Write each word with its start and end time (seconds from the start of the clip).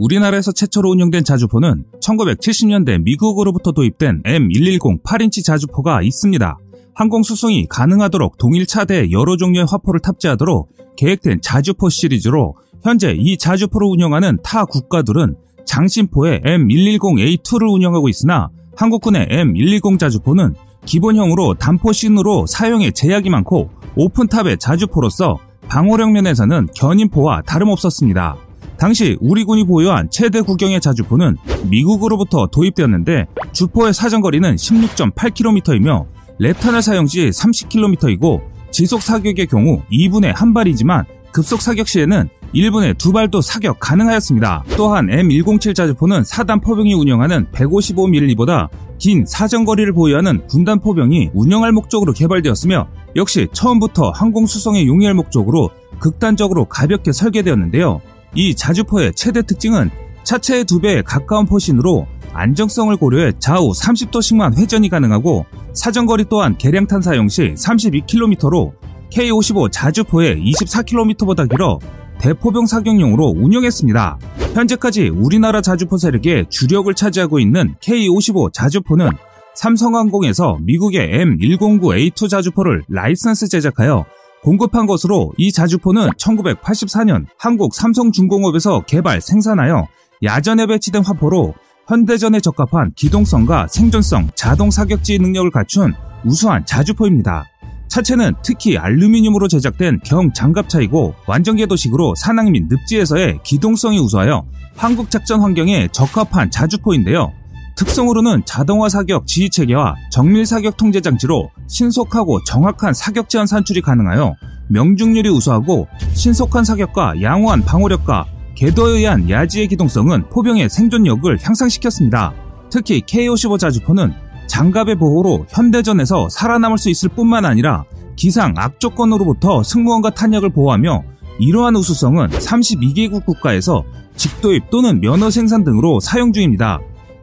우리나라에서 0.00 0.52
최초로 0.52 0.90
운영된 0.90 1.24
자주포는 1.24 1.84
1970년대 2.02 3.02
미국으로부터 3.02 3.72
도입된 3.72 4.22
M110 4.22 5.02
8인치 5.02 5.44
자주포가 5.44 6.02
있습니다. 6.02 6.58
항공 6.94 7.22
수송이 7.22 7.66
가능하도록 7.68 8.36
동일 8.38 8.66
차대에 8.66 9.10
여러 9.10 9.36
종류의 9.36 9.66
화포를 9.68 10.00
탑재하도록 10.00 10.70
계획된 10.96 11.40
자주포 11.42 11.88
시리즈로 11.88 12.56
현재 12.82 13.14
이 13.16 13.38
자주포를 13.38 13.86
운영하는 13.88 14.38
타 14.42 14.64
국가들은 14.64 15.36
장신포의 15.66 16.40
M110A2를 16.40 17.72
운영하고 17.72 18.08
있으나 18.08 18.48
한국군의 18.76 19.28
M110 19.28 19.98
자주포는 19.98 20.54
기본형으로 20.86 21.54
단포신으로 21.54 22.46
사용에 22.46 22.90
제약이 22.90 23.28
많고 23.30 23.70
오픈탑의 23.96 24.58
자주포로서 24.58 25.38
방호력 25.68 26.10
면에서는 26.10 26.68
견인포와 26.74 27.42
다름없었습니다. 27.42 28.49
당시 28.80 29.18
우리 29.20 29.44
군이 29.44 29.64
보유한 29.64 30.08
최대 30.10 30.40
구경의 30.40 30.80
자주포는 30.80 31.36
미국으로부터 31.64 32.46
도입되었는데 32.46 33.26
주포의 33.52 33.92
사정거리는 33.92 34.56
16.8km이며 34.56 36.06
랩탄을 36.40 36.80
사용 36.80 37.06
시 37.06 37.28
30km이고 37.28 38.40
지속 38.70 39.02
사격의 39.02 39.48
경우 39.48 39.82
2분의 39.92 40.34
한 40.34 40.54
발이지만 40.54 41.04
급속 41.30 41.60
사격 41.60 41.88
시에는 41.88 42.30
1분에 42.54 42.96
두 42.96 43.12
발도 43.12 43.42
사격 43.42 43.78
가능하였습니다. 43.80 44.64
또한 44.78 45.08
M107 45.08 45.74
자주포는 45.74 46.24
사단 46.24 46.60
포병이 46.60 46.94
운영하는 46.94 47.48
155mm보다 47.52 48.68
긴 48.98 49.26
사정거리를 49.26 49.92
보유하는 49.92 50.46
군단 50.46 50.80
포병이 50.80 51.30
운영할 51.34 51.72
목적으로 51.72 52.14
개발되었으며 52.14 52.88
역시 53.14 53.46
처음부터 53.52 54.10
항공 54.10 54.46
수송에 54.46 54.86
용이할 54.86 55.12
목적으로 55.12 55.68
극단적으로 55.98 56.64
가볍게 56.64 57.12
설계되었는데요. 57.12 58.00
이 58.34 58.54
자주포의 58.54 59.14
최대 59.14 59.42
특징은 59.42 59.90
차체의 60.22 60.64
두 60.64 60.80
배에 60.80 61.02
가까운 61.02 61.46
포신으로 61.46 62.06
안정성을 62.32 62.96
고려해 62.96 63.32
좌우 63.38 63.72
30도씩만 63.72 64.56
회전이 64.56 64.88
가능하고 64.88 65.46
사정거리 65.72 66.26
또한 66.28 66.56
개량탄 66.56 67.02
사용 67.02 67.28
시 67.28 67.54
32km로 67.54 68.72
K55 69.10 69.72
자주포의 69.72 70.36
24km보다 70.36 71.48
길어 71.50 71.78
대포병 72.20 72.66
사격용으로 72.66 73.34
운영했습니다. 73.36 74.18
현재까지 74.54 75.08
우리나라 75.08 75.60
자주포 75.60 75.96
세력의 75.96 76.46
주력을 76.50 76.92
차지하고 76.94 77.40
있는 77.40 77.74
K55 77.80 78.52
자주포는 78.52 79.10
삼성항공에서 79.54 80.58
미국의 80.62 81.24
M109A2 81.24 82.28
자주포를 82.28 82.82
라이선스 82.88 83.48
제작하여 83.48 84.04
공급한 84.42 84.86
것으로 84.86 85.32
이 85.36 85.52
자주포는 85.52 86.10
1984년 86.12 87.26
한국 87.38 87.74
삼성중공업에서 87.74 88.80
개발 88.86 89.20
생산하여 89.20 89.86
야전에 90.22 90.66
배치된 90.66 91.04
화포로 91.04 91.54
현대전에 91.88 92.40
적합한 92.40 92.92
기동성과 92.94 93.66
생존성, 93.68 94.30
자동 94.34 94.70
사격지 94.70 95.18
능력을 95.18 95.50
갖춘 95.50 95.92
우수한 96.24 96.64
자주포입니다. 96.64 97.44
차체는 97.88 98.34
특히 98.44 98.78
알루미늄으로 98.78 99.48
제작된 99.48 99.98
경 100.04 100.32
장갑차이고 100.32 101.14
완전궤도식으로 101.26 102.14
산악 102.14 102.50
및 102.50 102.66
늪지에서의 102.70 103.40
기동성이 103.42 103.98
우수하여 103.98 104.46
한국 104.76 105.10
작전 105.10 105.40
환경에 105.40 105.88
적합한 105.90 106.52
자주포인데요. 106.52 107.32
특성으로는 107.80 108.42
자동화 108.44 108.90
사격 108.90 109.26
지휘 109.26 109.48
체계와 109.48 109.94
정밀 110.10 110.44
사격 110.44 110.76
통제 110.76 111.00
장치로 111.00 111.48
신속하고 111.66 112.44
정확한 112.44 112.92
사격 112.92 113.30
제한 113.30 113.46
산출이 113.46 113.80
가능하여 113.80 114.34
명중률이 114.68 115.30
우수하고 115.30 115.88
신속한 116.12 116.64
사격과 116.64 117.22
양호한 117.22 117.64
방어력과 117.64 118.26
궤도에 118.54 118.98
의한 118.98 119.30
야지의 119.30 119.68
기동성은 119.68 120.28
포병의 120.28 120.68
생존력을 120.68 121.38
향상시켰습니다. 121.40 122.34
특히 122.68 123.00
K55 123.00 123.58
자주포는 123.58 124.12
장갑의 124.46 124.96
보호로 124.96 125.46
현대전에서 125.48 126.28
살아남을 126.28 126.76
수 126.76 126.90
있을 126.90 127.08
뿐만 127.08 127.46
아니라 127.46 127.84
기상 128.14 128.52
악조건으로부터 128.58 129.62
승무원과 129.62 130.10
탄약을 130.10 130.50
보호하며 130.50 131.02
이러한 131.38 131.76
우수성은 131.76 132.28
32개국 132.28 133.24
국가에서 133.24 133.84
직도입 134.16 134.68
또는 134.68 135.00
면허 135.00 135.30
생산 135.30 135.64
등으로 135.64 135.98
사용 136.00 136.34
중입니다. 136.34 136.80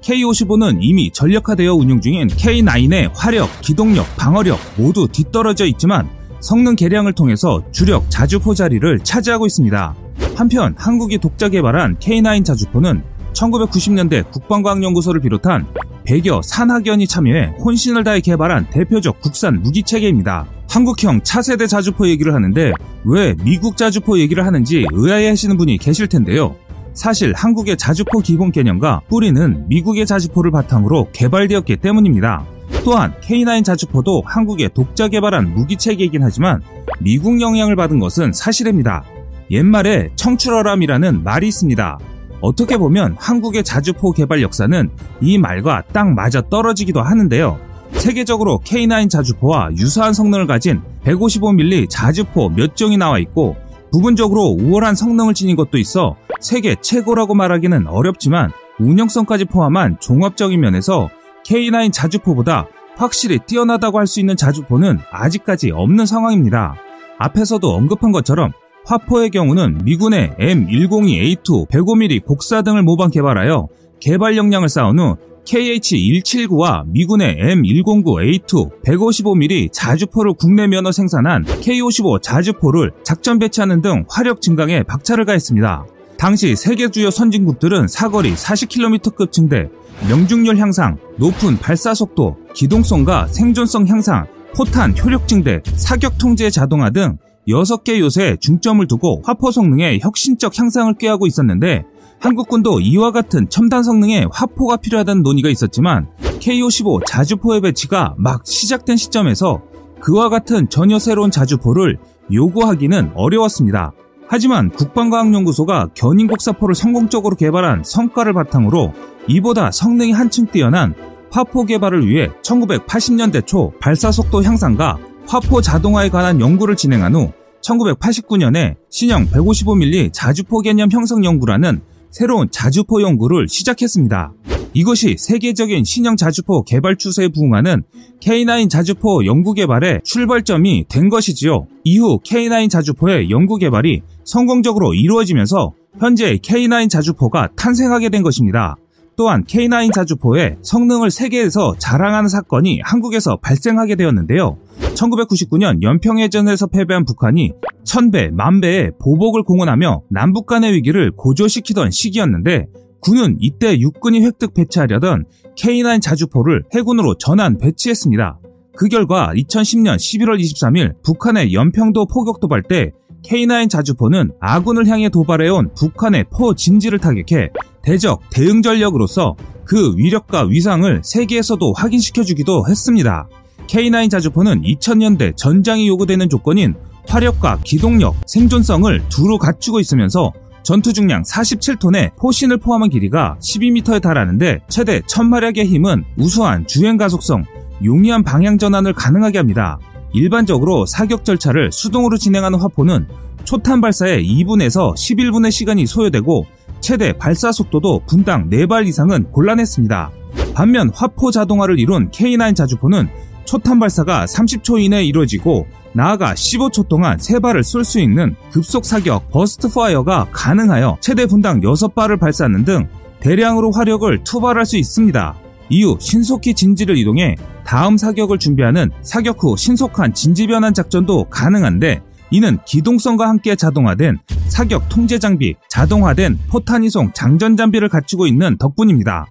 K55는 0.07 0.77
이미 0.79 1.11
전력화되어 1.11 1.73
운영 1.73 1.99
중인 1.99 2.27
K9의 2.27 3.11
화력, 3.13 3.49
기동력, 3.61 4.05
방어력 4.15 4.57
모두 4.77 5.05
뒤떨어져 5.11 5.65
있지만 5.65 6.07
성능 6.39 6.77
개량을 6.77 7.11
통해서 7.11 7.61
주력 7.73 8.09
자주포 8.09 8.53
자리를 8.53 8.99
차지하고 8.99 9.45
있습니다. 9.45 9.95
한편 10.35 10.73
한국이 10.77 11.17
독자 11.17 11.49
개발한 11.49 11.97
K9 11.97 12.45
자주포는 12.45 13.03
1990년대 13.33 14.31
국방과학연구소를 14.31 15.19
비롯한 15.19 15.67
100여 16.05 16.41
산학연이 16.41 17.05
참여해 17.05 17.57
혼신을 17.59 18.05
다해 18.05 18.21
개발한 18.21 18.69
대표적 18.69 19.19
국산 19.19 19.61
무기체계입니다. 19.61 20.47
한국형 20.69 21.21
차세대 21.23 21.67
자주포 21.67 22.07
얘기를 22.07 22.33
하는데 22.33 22.71
왜 23.03 23.35
미국 23.43 23.75
자주포 23.75 24.19
얘기를 24.19 24.45
하는지 24.45 24.85
의아해 24.93 25.27
하시는 25.27 25.57
분이 25.57 25.77
계실 25.79 26.07
텐데요. 26.07 26.55
사실 26.97 27.31
한국의 27.35 27.77
자주포 27.77 28.21
기본 28.21 28.51
개념과 28.51 29.01
뿌리는 29.07 29.65
미국의 29.69 30.07
자주포를 30.07 30.49
바탕으로 30.49 31.09
개발되었기 31.13 31.77
때문입니다. 31.77 32.43
또한 32.83 33.13
K9 33.21 33.63
자주포도 33.63 34.23
한국의 34.25 34.71
독자 34.73 35.07
개발한 35.07 35.53
무기체계이긴 35.53 36.23
하지만 36.23 36.59
미국 36.99 37.39
영향을 37.39 37.75
받은 37.75 37.99
것은 37.99 38.33
사실입니다. 38.33 39.03
옛말에 39.51 40.09
청출어람이라는 40.15 41.23
말이 41.23 41.47
있습니다. 41.47 41.99
어떻게 42.41 42.77
보면 42.77 43.15
한국의 43.19 43.63
자주포 43.63 44.13
개발 44.13 44.41
역사는 44.41 44.89
이 45.21 45.37
말과 45.37 45.83
딱 45.93 46.11
맞아 46.11 46.41
떨어지기도 46.41 47.03
하는데요. 47.03 47.59
세계적으로 47.91 48.59
K9 48.65 49.07
자주포와 49.11 49.69
유사한 49.77 50.13
성능을 50.13 50.47
가진 50.47 50.81
155mm 51.05 51.89
자주포 51.91 52.49
몇 52.49 52.75
종이 52.75 52.97
나와 52.97 53.19
있고 53.19 53.55
부분적으로 53.91 54.55
우월한 54.59 54.95
성능을 54.95 55.33
지닌 55.33 55.55
것도 55.55 55.77
있어 55.77 56.15
세계 56.39 56.75
최고라고 56.79 57.33
말하기는 57.33 57.87
어렵지만 57.87 58.51
운영성까지 58.79 59.45
포함한 59.45 59.97
종합적인 59.99 60.59
면에서 60.59 61.09
K9 61.45 61.91
자주포보다 61.91 62.67
확실히 62.95 63.39
뛰어나다고 63.45 63.99
할 63.99 64.07
수 64.07 64.19
있는 64.19 64.35
자주포는 64.35 64.99
아직까지 65.11 65.71
없는 65.71 66.05
상황입니다. 66.05 66.75
앞에서도 67.19 67.67
언급한 67.69 68.11
것처럼 68.11 68.51
화포의 68.85 69.29
경우는 69.31 69.81
미군의 69.83 70.35
M102A2 70.39 71.69
105mm 71.69 72.25
곡사 72.25 72.61
등을 72.61 72.83
모방 72.83 73.09
개발하여 73.09 73.67
개발 73.99 74.37
역량을 74.37 74.69
쌓은 74.69 74.99
후 74.99 75.15
KH-179와 75.47 76.85
미군의 76.87 77.37
M109A2 77.37 78.83
155mm 78.83 79.71
자주포를 79.71 80.33
국내 80.33 80.67
면허 80.67 80.91
생산한 80.91 81.45
K55 81.45 82.21
자주포를 82.21 82.91
작전 83.03 83.39
배치하는 83.39 83.81
등 83.81 84.03
화력 84.09 84.41
증강에 84.41 84.83
박차를 84.83 85.23
가했습니다. 85.25 85.85
당시 86.17 86.55
세계 86.55 86.89
주요 86.89 87.09
선진국들은 87.09 87.87
사거리 87.87 88.33
40km급 88.33 89.31
증대, 89.31 89.69
명중률 90.09 90.57
향상, 90.57 90.97
높은 91.17 91.57
발사 91.57 91.93
속도, 91.93 92.37
기동성과 92.53 93.27
생존성 93.27 93.87
향상, 93.87 94.25
포탄 94.55 94.97
효력 94.97 95.27
증대, 95.27 95.61
사격 95.75 96.17
통제 96.17 96.49
자동화 96.49 96.89
등 96.89 97.17
6개 97.47 97.99
요새에 97.99 98.35
중점을 98.41 98.85
두고 98.87 99.21
화포 99.23 99.51
성능의 99.51 100.01
혁신적 100.01 100.59
향상을 100.59 100.95
꾀하고 100.95 101.27
있었는데 101.27 101.85
한국군도 102.19 102.79
이와 102.79 103.11
같은 103.11 103.47
첨단 103.49 103.83
성능의 103.83 104.27
화포가 104.31 104.77
필요하다는 104.77 105.23
논의가 105.23 105.49
있었지만 105.49 106.07
K55 106.39 107.05
자주포의 107.05 107.61
배치가 107.61 108.15
막 108.17 108.45
시작된 108.45 108.97
시점에서 108.97 109.61
그와 109.99 110.29
같은 110.29 110.69
전혀 110.69 110.99
새로운 110.99 111.31
자주포를 111.31 111.97
요구하기는 112.31 113.11
어려웠습니다. 113.15 113.93
하지만 114.27 114.69
국방과학연구소가 114.71 115.89
견인곡사포를 115.93 116.75
성공적으로 116.75 117.35
개발한 117.35 117.83
성과를 117.85 118.33
바탕으로 118.33 118.93
이보다 119.27 119.71
성능이 119.71 120.11
한층 120.11 120.47
뛰어난 120.47 120.93
화포 121.31 121.65
개발을 121.65 122.07
위해 122.07 122.29
1980년대 122.41 123.45
초 123.45 123.71
발사 123.79 124.11
속도 124.11 124.43
향상과 124.43 124.97
화포 125.27 125.61
자동화에 125.61 126.09
관한 126.09 126.41
연구를 126.41 126.75
진행한 126.75 127.15
후 127.15 127.31
1989년에 127.61 128.75
신형 128.89 129.27
155mm 129.27 130.11
자주포 130.13 130.61
개념 130.61 130.89
형성 130.91 131.23
연구라는 131.23 131.81
새로운 132.17 132.47
자주포 132.49 133.03
연구를 133.03 133.47
시작했습니다. 133.47 134.33
이것이 134.73 135.17
세계적인 135.19 135.83
신형 135.83 136.15
자주포 136.15 136.63
개발 136.63 136.95
추세에 136.95 137.27
부응하는 137.27 137.83
K9 138.21 138.71
자주포 138.71 139.27
연구 139.27 139.53
개발의 139.53 140.01
출발점이 140.03 140.85
된 140.89 141.09
것이지요. 141.09 141.67
이후 141.83 142.19
K9 142.25 142.71
자주포의 142.71 143.29
연구 143.29 143.57
개발이 143.57 144.01
성공적으로 144.23 144.95
이루어지면서 144.95 145.73
현재 145.99 146.37
K9 146.37 146.89
자주포가 146.89 147.49
탄생하게 147.55 148.09
된 148.09 148.23
것입니다. 148.23 148.77
또한 149.17 149.43
K9 149.45 149.91
자주포의 149.93 150.57
성능을 150.61 151.09
세계에서 151.09 151.73
자랑하는 151.79 152.29
사건이 152.29 152.81
한국에서 152.83 153.37
발생하게 153.37 153.95
되었는데요. 153.95 154.59
1999년 154.93 155.81
연평해전에서 155.81 156.67
패배한 156.67 157.03
북한이 157.03 157.51
천배, 157.83 158.29
만배의 158.31 158.91
보복을 159.01 159.41
공언하며 159.41 160.03
남북 160.11 160.45
간의 160.45 160.71
위기를 160.73 161.11
고조시키던 161.11 161.89
시기였는데 161.89 162.67
군은 162.99 163.37
이때 163.39 163.79
육군이 163.79 164.23
획득 164.23 164.53
배치하려던 164.53 165.25
K9 165.57 165.99
자주포를 165.99 166.65
해군으로 166.75 167.17
전환 167.17 167.57
배치했습니다. 167.57 168.39
그 168.75 168.87
결과 168.87 169.33
2010년 169.33 169.95
11월 169.95 170.39
23일 170.39 171.01
북한의 171.03 171.53
연평도 171.53 172.05
포격 172.05 172.39
도발 172.39 172.61
때 172.61 172.91
K9 173.23 173.69
자주포는 173.69 174.31
아군을 174.39 174.87
향해 174.87 175.09
도발해온 175.09 175.73
북한의 175.75 176.25
포 176.31 176.53
진지를 176.53 176.99
타격해 176.99 177.49
대적 177.81 178.21
대응 178.29 178.61
전력으로서 178.61 179.35
그 179.65 179.95
위력과 179.97 180.43
위상을 180.43 181.01
세계에서도 181.03 181.73
확인시켜주기도 181.73 182.65
했습니다. 182.69 183.27
K9 183.67 184.09
자주포는 184.09 184.61
2000년대 184.61 185.35
전장이 185.35 185.87
요구되는 185.87 186.29
조건인 186.29 186.75
화력과 187.07 187.59
기동력, 187.63 188.15
생존성을 188.25 189.09
두루 189.09 189.37
갖추고 189.37 189.79
있으면서 189.79 190.31
전투 190.63 190.91
중량 190.91 191.23
47톤의 191.23 192.15
포신을 192.17 192.57
포함한 192.57 192.89
길이가 192.89 193.37
12m에 193.39 194.01
달하는데 194.01 194.59
최대 194.67 194.99
1000마력의 195.01 195.65
힘은 195.65 196.03
우수한 196.17 196.67
주행 196.67 196.97
가속성, 196.97 197.45
용이한 197.85 198.23
방향 198.23 198.57
전환을 198.57 198.93
가능하게 198.93 199.37
합니다. 199.37 199.79
일반적으로 200.17 200.85
사격 200.85 201.23
절차를 201.23 201.71
수동으로 201.71 202.17
진행하는 202.17 202.59
화포는 202.59 203.07
초탄 203.43 203.79
발사에 203.79 204.21
2분에서 204.23 204.93
11분의 204.93 205.51
시간이 205.51 205.85
소요되고 205.85 206.45
최대 206.81 207.13
발사 207.13 207.51
속도도 207.51 208.01
분당 208.07 208.49
4발 208.49 208.87
이상은 208.87 209.23
곤란했습니다. 209.31 210.11
반면 210.53 210.89
화포 210.93 211.31
자동화를 211.31 211.79
이룬 211.79 212.09
K9 212.11 212.55
자주포는 212.55 213.07
초탄 213.45 213.79
발사가 213.79 214.25
30초 214.25 214.81
이내에 214.81 215.05
이루어지고 215.05 215.65
나아가 215.93 216.33
15초 216.33 216.87
동안 216.89 217.17
3발을 217.17 217.63
쏠 217.63 217.83
수 217.83 217.99
있는 217.99 218.35
급속 218.51 218.85
사격 218.85 219.29
burst 219.31 219.73
fire가 219.73 220.27
가능하여 220.31 220.97
최대 220.99 221.25
분당 221.25 221.61
6발을 221.61 222.19
발사하는 222.19 222.65
등 222.65 222.87
대량으로 223.21 223.71
화력을 223.71 224.23
투발할 224.23 224.65
수 224.65 224.77
있습니다. 224.77 225.35
이후 225.69 225.97
신속히 225.99 226.53
진지를 226.53 226.97
이동해 226.97 227.35
다음 227.65 227.97
사격을 227.97 228.37
준비하는 228.39 228.91
사격 229.01 229.43
후 229.43 229.57
신속한 229.57 230.13
진지 230.13 230.47
변환 230.47 230.73
작전도 230.73 231.25
가능한데 231.25 232.01
이는 232.31 232.57
기동성과 232.65 233.27
함께 233.27 233.55
자동화된 233.55 234.19
사격 234.47 234.89
통제 234.89 235.17
장비, 235.19 235.55
자동화된 235.69 236.39
포탄 236.49 236.83
이송 236.83 237.11
장전 237.13 237.55
장비를 237.55 237.89
갖추고 237.89 238.27
있는 238.27 238.57
덕분입니다. 238.57 239.27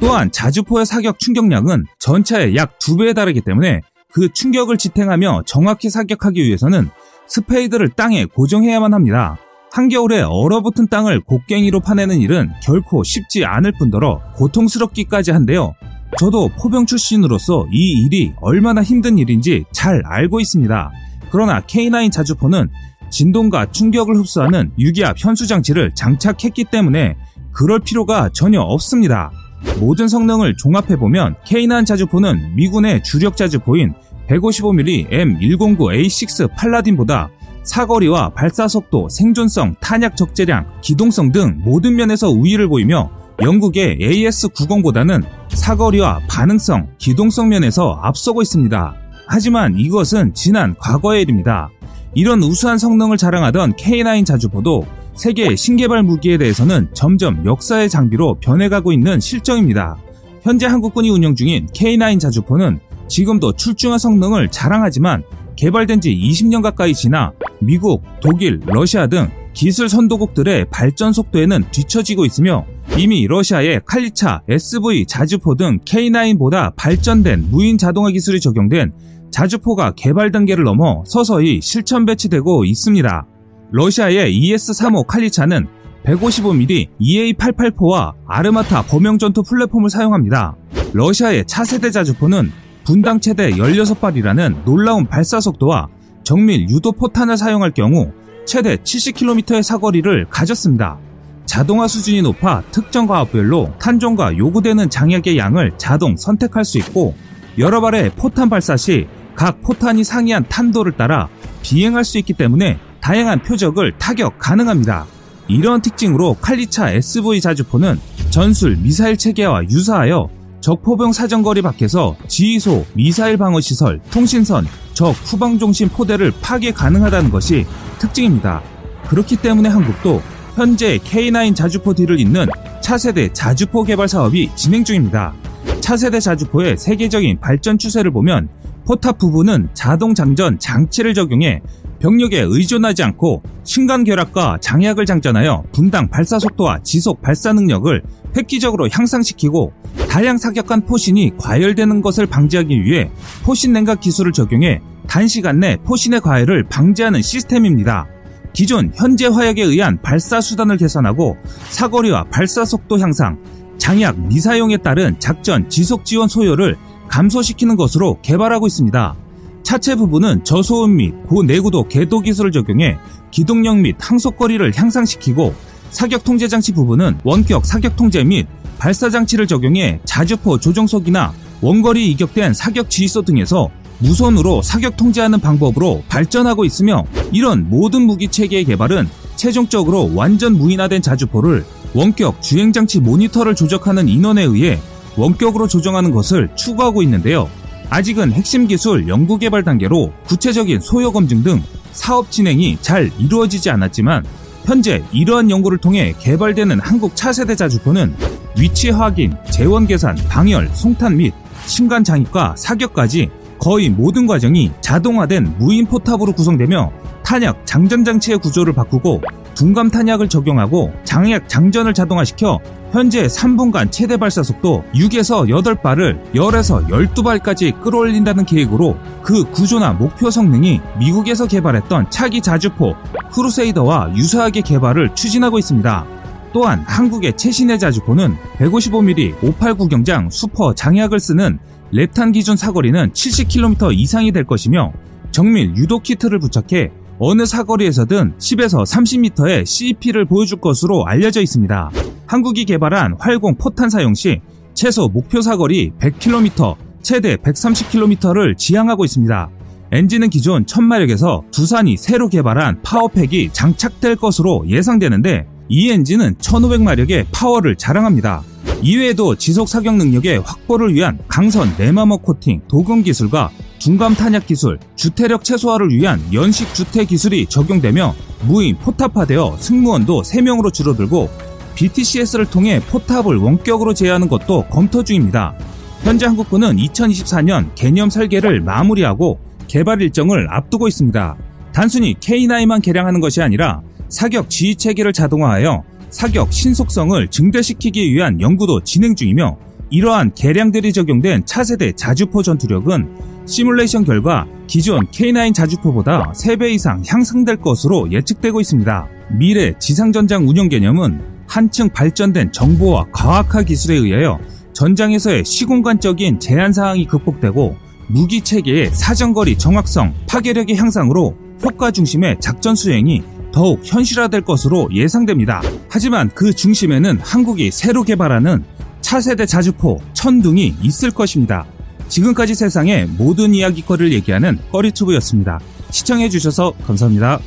또한 0.00 0.32
자주포의 0.32 0.86
사격 0.86 1.18
충격량은 1.18 1.84
전차의 1.98 2.56
약 2.56 2.78
2배에 2.78 3.14
달하기 3.14 3.42
때문에 3.42 3.82
그 4.12 4.32
충격을 4.32 4.78
지탱하며 4.78 5.42
정확히 5.46 5.90
사격하기 5.90 6.42
위해서는 6.42 6.88
spade를 7.26 7.90
땅에 7.90 8.24
고정해야만 8.24 8.94
합니다. 8.94 9.36
한겨울에 9.72 10.22
얼어붙은 10.22 10.88
땅을 10.88 11.20
곡괭이로 11.20 11.80
파내는 11.80 12.18
일은 12.18 12.50
결코 12.62 13.04
쉽지 13.04 13.44
않을 13.44 13.72
뿐더러 13.78 14.20
고통스럽기까지 14.36 15.30
한데요. 15.30 15.74
저도 16.18 16.50
포병 16.60 16.86
출신으로서 16.86 17.66
이 17.72 18.04
일이 18.04 18.32
얼마나 18.40 18.82
힘든 18.82 19.16
일인지 19.16 19.64
잘 19.72 20.02
알고 20.04 20.40
있습니다. 20.40 20.90
그러나 21.30 21.60
K9 21.60 22.10
자주포는 22.10 22.68
진동과 23.10 23.70
충격을 23.70 24.16
흡수하는 24.16 24.72
유기압 24.78 25.16
현수 25.18 25.46
장치를 25.46 25.92
장착했기 25.94 26.64
때문에 26.64 27.16
그럴 27.52 27.78
필요가 27.78 28.28
전혀 28.32 28.60
없습니다. 28.60 29.30
모든 29.78 30.08
성능을 30.08 30.56
종합해보면 30.56 31.36
K9 31.46 31.86
자주포는 31.86 32.56
미군의 32.56 33.04
주력 33.04 33.36
자주포인 33.36 33.94
155mm 34.28 35.10
M109A6 35.10 36.56
팔라딘보다 36.56 37.30
사거리와 37.62 38.30
발사 38.30 38.68
속도, 38.68 39.08
생존성, 39.08 39.76
탄약 39.80 40.16
적재량, 40.16 40.66
기동성 40.82 41.32
등 41.32 41.60
모든 41.62 41.94
면에서 41.94 42.30
우위를 42.30 42.68
보이며 42.68 43.10
영국의 43.42 43.98
AS90보다는 44.00 45.24
사거리와 45.48 46.20
반응성, 46.28 46.88
기동성 46.98 47.48
면에서 47.48 47.98
앞서고 48.02 48.42
있습니다. 48.42 48.94
하지만 49.26 49.78
이것은 49.78 50.34
지난 50.34 50.74
과거의 50.78 51.22
일입니다. 51.22 51.70
이런 52.14 52.42
우수한 52.42 52.78
성능을 52.78 53.16
자랑하던 53.16 53.74
K9 53.74 54.26
자주포도 54.26 54.84
세계 55.14 55.54
신개발 55.54 56.02
무기에 56.02 56.38
대해서는 56.38 56.88
점점 56.92 57.44
역사의 57.44 57.88
장비로 57.88 58.38
변해가고 58.40 58.92
있는 58.92 59.20
실정입니다. 59.20 59.96
현재 60.42 60.66
한국군이 60.66 61.10
운영 61.10 61.34
중인 61.34 61.66
K9 61.68 62.18
자주포는 62.18 62.80
지금도 63.08 63.52
출중한 63.52 63.98
성능을 63.98 64.50
자랑하지만 64.50 65.22
개발된 65.56 66.00
지 66.00 66.10
20년 66.16 66.62
가까이 66.62 66.94
지나 66.94 67.32
미국, 67.60 68.02
독일, 68.20 68.60
러시아 68.66 69.06
등 69.06 69.28
기술 69.52 69.88
선도국들의 69.88 70.66
발전 70.70 71.12
속도에는 71.12 71.64
뒤처지고 71.70 72.24
있으며 72.24 72.64
이미 72.96 73.26
러시아의 73.26 73.82
칼리차, 73.84 74.42
SV, 74.48 75.06
자주포 75.06 75.54
등 75.56 75.78
K9보다 75.84 76.74
발전된 76.76 77.48
무인 77.50 77.78
자동화 77.78 78.10
기술이 78.10 78.40
적용된 78.40 78.92
자주포가 79.30 79.92
개발 79.96 80.32
단계를 80.32 80.64
넘어 80.64 81.02
서서히 81.06 81.60
실천 81.62 82.04
배치되고 82.04 82.64
있습니다. 82.64 83.26
러시아의 83.70 84.32
ES-35 84.34 85.06
칼리차는 85.06 85.66
155mm 86.04 86.88
EA-884와 86.98 88.14
아르마타 88.26 88.82
범용 88.82 89.18
전투 89.18 89.42
플랫폼을 89.42 89.90
사용합니다. 89.90 90.56
러시아의 90.92 91.46
차세대 91.46 91.90
자주포는 91.90 92.50
분당 92.84 93.20
최대 93.20 93.50
16발이라는 93.50 94.64
놀라운 94.64 95.06
발사 95.06 95.38
속도와 95.38 95.88
정밀 96.22 96.68
유도 96.68 96.92
포탄을 96.92 97.36
사용할 97.36 97.70
경우 97.72 98.12
최대 98.46 98.76
70km의 98.76 99.62
사거리를 99.62 100.26
가졌습니다. 100.30 100.98
자동화 101.46 101.88
수준이 101.88 102.22
높아 102.22 102.62
특정 102.70 103.06
과학별로 103.06 103.72
탄종과 103.80 104.38
요구되는 104.38 104.88
장약의 104.88 105.36
양을 105.36 105.72
자동 105.78 106.16
선택할 106.16 106.64
수 106.64 106.78
있고 106.78 107.14
여러 107.58 107.80
발의 107.80 108.12
포탄 108.16 108.48
발사 108.48 108.76
시 108.76 109.06
각 109.40 109.62
포탄이 109.62 110.04
상이한 110.04 110.44
탄도를 110.50 110.92
따라 110.92 111.30
비행할 111.62 112.04
수 112.04 112.18
있기 112.18 112.34
때문에 112.34 112.78
다양한 113.00 113.40
표적을 113.42 113.96
타격 113.96 114.38
가능합니다. 114.38 115.06
이런 115.48 115.80
특징으로 115.80 116.34
칼리차 116.34 116.90
SV 116.90 117.40
자주포는 117.40 117.98
전술 118.28 118.76
미사일 118.76 119.16
체계와 119.16 119.64
유사하여 119.70 120.28
적포병 120.60 121.12
사정거리 121.12 121.62
밖에서 121.62 122.16
지휘소, 122.28 122.84
미사일 122.94 123.36
방어 123.38 123.60
시설, 123.60 124.00
통신선, 124.10 124.66
적 124.92 125.12
후방 125.12 125.58
중심 125.58 125.88
포대를 125.88 126.32
파괴 126.42 126.70
가능하다는 126.70 127.30
것이 127.30 127.64
특징입니다. 127.98 128.62
그렇기 129.08 129.36
때문에 129.36 129.68
한국도 129.68 130.20
현재 130.54 130.98
K9 130.98 131.54
자주포 131.54 131.94
뒤를 131.94 132.20
잇는 132.20 132.46
차세대 132.82 133.32
자주포 133.32 133.84
개발 133.84 134.08
사업이 134.08 134.50
진행 134.54 134.84
중입니다. 134.84 135.32
차세대 135.80 136.20
자주포의 136.20 136.76
세계적인 136.76 137.40
발전 137.40 137.78
추세를 137.78 138.10
보면 138.10 138.48
포탑 138.86 139.18
부분은 139.18 139.70
자동 139.72 140.14
장전 140.14 140.58
장치를 140.58 141.14
적용해 141.14 141.62
병력에 142.00 142.40
의존하지 142.40 143.02
않고 143.02 143.42
신간 143.62 144.04
결합과 144.04 144.58
장약을 144.60 145.06
장전하여 145.06 145.64
분당 145.72 146.08
발사 146.08 146.38
속도와 146.38 146.80
지속 146.82 147.22
발사 147.22 147.52
능력을 147.52 148.02
획기적으로 148.36 148.88
향상시키고 148.90 149.72
다량 150.08 150.38
사격한 150.38 150.86
포신이 150.86 151.32
과열되는 151.38 152.00
것을 152.02 152.26
방지하기 152.26 152.84
위해 152.84 153.10
포신 153.44 153.72
냉각 153.72 154.00
기술을 154.00 154.32
적용해 154.32 154.80
단시간 155.06 155.60
내 155.60 155.76
포신의 155.76 156.20
과열을 156.20 156.68
방지하는 156.68 157.22
시스템입니다. 157.22 158.06
기존 158.52 158.90
현재 158.94 159.26
화약에 159.26 159.62
의한 159.62 160.00
발사 160.02 160.40
수단을 160.40 160.76
개선하고 160.76 161.36
사거리와 161.68 162.24
발사 162.24 162.64
속도 162.64 162.98
향상, 162.98 163.38
장약 163.78 164.20
미사용에 164.20 164.76
따른 164.78 165.16
작전 165.18 165.68
지속 165.68 166.04
지원 166.04 166.28
소요를 166.28 166.76
감소시키는 167.08 167.76
것으로 167.76 168.20
개발하고 168.22 168.66
있습니다. 168.66 169.16
차체 169.62 169.94
부분은 169.94 170.44
저소음 170.44 170.96
및 170.96 171.14
고내구도 171.26 171.88
궤도 171.88 172.20
기술을 172.20 172.52
적용해 172.52 172.98
기동력 173.30 173.78
및 173.78 173.96
항속거리를 173.98 174.72
향상시키고 174.74 175.54
사격 175.90 176.24
통제 176.24 176.48
장치 176.48 176.72
부분은 176.72 177.18
원격 177.24 177.66
사격 177.66 177.96
통제 177.96 178.24
및 178.24 178.46
발사 178.78 179.10
장치를 179.10 179.46
적용해 179.46 180.00
자주포 180.04 180.58
조종석이나 180.58 181.32
원거리 181.60 182.10
이격된 182.12 182.54
사격 182.54 182.88
지휘소 182.88 183.22
등에서 183.22 183.68
무선으로 183.98 184.62
사격 184.62 184.96
통제하는 184.96 185.40
방법으로 185.40 186.02
발전하고 186.08 186.64
있으며 186.64 187.04
이런 187.32 187.68
모든 187.68 188.02
무기 188.02 188.28
체계의 188.28 188.64
개발은 188.64 189.08
최종적으로 189.36 190.10
완전 190.14 190.56
무인화된 190.56 191.02
자주포를 191.02 191.64
원격 191.94 192.40
주행장치 192.40 193.00
모니터를 193.00 193.54
조작하는 193.54 194.08
인원에 194.08 194.42
의해 194.42 194.78
원격으로 195.16 195.66
조정하는 195.66 196.12
것을 196.12 196.48
추구하고 196.56 197.02
있는데요. 197.02 197.50
아직은 197.90 198.32
핵심 198.32 198.68
기술 198.68 199.08
연구 199.08 199.36
개발 199.36 199.64
단계로 199.64 200.12
구체적인 200.26 200.80
소요 200.80 201.10
검증 201.10 201.42
등 201.42 201.60
사업 201.92 202.30
진행이 202.30 202.78
잘 202.80 203.10
이루어지지 203.18 203.68
않았지만 203.68 204.24
현재 204.64 205.02
이러한 205.12 205.50
연구를 205.50 205.78
통해 205.78 206.14
개발되는 206.20 206.78
한국 206.78 207.16
차세대 207.16 207.56
자 207.56 207.68
주포는 207.68 208.14
위치 208.56 208.90
확인, 208.90 209.34
재원 209.50 209.86
계산, 209.86 210.16
방열, 210.28 210.70
송탄 210.72 211.16
및 211.16 211.34
신간 211.66 212.04
장입과 212.04 212.54
사격까지 212.56 213.28
거의 213.58 213.90
모든 213.90 214.26
과정이 214.26 214.70
자동화된 214.80 215.56
무인 215.58 215.84
포탑으로 215.86 216.32
구성되며 216.32 216.92
탄약 217.24 217.66
장전 217.66 218.04
장치의 218.04 218.38
구조를 218.38 218.72
바꾸고 218.72 219.22
둔감 219.54 219.90
탄약을 219.90 220.28
적용하고 220.28 220.92
장약 221.04 221.48
장전을 221.48 221.92
자동화시켜 221.92 222.60
현재 222.92 223.26
3분간 223.26 223.92
최대 223.92 224.16
발사 224.16 224.42
속도 224.42 224.82
6에서 224.94 225.48
8발을 225.48 226.32
10에서 226.34 226.88
12발까지 226.88 227.80
끌어올린다는 227.80 228.44
계획으로 228.44 228.96
그 229.22 229.44
구조나 229.52 229.92
목표 229.92 230.28
성능이 230.28 230.80
미국에서 230.98 231.46
개발했던 231.46 232.10
차기 232.10 232.40
자주포 232.40 232.96
크루세이더와 233.32 234.14
유사하게 234.16 234.62
개발을 234.62 235.14
추진하고 235.14 235.58
있습니다. 235.58 236.04
또한 236.52 236.84
한국의 236.84 237.36
최신의 237.36 237.78
자주포는 237.78 238.36
155mm 238.58 239.44
589 239.44 239.88
경장 239.88 240.28
슈퍼 240.30 240.74
장약을 240.74 241.20
쓰는 241.20 241.60
RAP탄 241.92 242.32
기준 242.32 242.56
사거리는 242.56 243.12
70km 243.12 243.96
이상이 243.96 244.32
될 244.32 244.44
것이며 244.44 244.92
정밀 245.30 245.76
유도 245.76 246.00
키트를 246.00 246.40
부착해 246.40 246.90
어느 247.20 247.46
사거리에서든 247.46 248.34
10에서 248.38 248.84
30m의 248.84 249.64
CEP를 249.64 250.24
보여줄 250.24 250.60
것으로 250.60 251.06
알려져 251.06 251.40
있습니다. 251.40 251.90
한국이 252.30 252.64
개발한 252.64 253.16
활공 253.18 253.56
포탄 253.56 253.90
사용 253.90 254.14
시 254.14 254.40
최소 254.72 255.08
목표 255.08 255.42
사거리 255.42 255.90
100km, 255.98 256.76
최대 257.02 257.34
130km를 257.34 258.56
지향하고 258.56 259.04
있습니다. 259.04 259.50
엔진은 259.90 260.30
기존 260.30 260.64
1000마력에서 260.64 261.50
두산이 261.50 261.96
새로 261.96 262.28
개발한 262.28 262.82
파워팩이 262.82 263.50
장착될 263.52 264.14
것으로 264.14 264.62
예상되는데 264.68 265.48
이 265.68 265.90
엔진은 265.90 266.36
1500마력의 266.36 267.26
파워를 267.32 267.74
자랑합니다. 267.74 268.44
이외에도 268.80 269.34
지속 269.34 269.68
사격 269.68 269.96
능력의 269.96 270.38
확보를 270.38 270.94
위한 270.94 271.18
강선 271.26 271.74
내마머 271.78 272.18
코팅, 272.18 272.60
도금 272.68 273.02
기술과 273.02 273.50
중감 273.78 274.14
탄약 274.14 274.46
기술, 274.46 274.78
주태력 274.94 275.42
최소화를 275.42 275.88
위한 275.90 276.20
연식 276.32 276.72
주태 276.74 277.04
기술이 277.04 277.46
적용되며 277.46 278.14
무인 278.46 278.76
포탑화되어 278.76 279.56
승무원도 279.58 280.22
3명으로 280.22 280.72
줄어들고 280.72 281.49
BTCS를 281.80 282.44
통해 282.50 282.78
포탑을 282.90 283.36
원격으로 283.36 283.94
제어하는 283.94 284.28
것도 284.28 284.66
검토 284.66 285.02
중입니다. 285.02 285.54
현재 286.02 286.26
한국군은 286.26 286.76
2024년 286.76 287.74
개념 287.74 288.10
설계를 288.10 288.60
마무리하고 288.60 289.40
개발 289.66 290.02
일정을 290.02 290.46
앞두고 290.50 290.88
있습니다. 290.88 291.36
단순히 291.72 292.14
K9만 292.20 292.82
개량하는 292.82 293.20
것이 293.20 293.40
아니라 293.40 293.80
사격 294.10 294.50
지휘 294.50 294.76
체계를 294.76 295.14
자동화하여 295.14 295.82
사격 296.10 296.52
신속성을 296.52 297.28
증대시키기 297.28 298.12
위한 298.12 298.40
연구도 298.40 298.82
진행 298.84 299.14
중이며 299.14 299.56
이러한 299.88 300.34
개량들이 300.34 300.92
적용된 300.92 301.46
차세대 301.46 301.92
자주포 301.92 302.42
전투력은 302.42 303.08
시뮬레이션 303.46 304.04
결과 304.04 304.46
기존 304.66 305.06
K9 305.06 305.54
자주포보다 305.54 306.32
3배 306.32 306.72
이상 306.72 307.02
향상될 307.06 307.56
것으로 307.56 308.12
예측되고 308.12 308.60
있습니다. 308.60 309.08
미래 309.38 309.72
지상전장 309.78 310.46
운영 310.46 310.68
개념은 310.68 311.39
한층 311.50 311.88
발전된 311.90 312.52
정보와 312.52 313.06
과학화 313.12 313.64
기술에 313.64 313.96
의하여 313.96 314.38
전장에서의 314.72 315.44
시공간적인 315.44 316.38
제한 316.38 316.72
사항이 316.72 317.06
극복되고 317.06 317.76
무기 318.08 318.40
체계의 318.40 318.90
사정거리 318.94 319.58
정확성, 319.58 320.14
파괴력의 320.28 320.76
향상으로 320.76 321.36
효과 321.62 321.90
중심의 321.90 322.36
작전 322.40 322.76
수행이 322.76 323.22
더욱 323.52 323.80
현실화될 323.84 324.42
것으로 324.42 324.88
예상됩니다. 324.92 325.60
하지만 325.88 326.30
그 326.34 326.54
중심에는 326.54 327.18
한국이 327.20 327.72
새로 327.72 328.04
개발하는 328.04 328.62
차세대 329.00 329.44
자주포 329.46 330.00
천둥이 330.12 330.76
있을 330.82 331.10
것입니다. 331.10 331.66
지금까지 332.06 332.54
세상의 332.54 333.06
모든 333.06 333.54
이야기거리를 333.54 334.12
얘기하는 334.12 334.58
꺼리튜브였습니다. 334.70 335.58
시청해주셔서 335.90 336.74
감사합니다. 336.86 337.40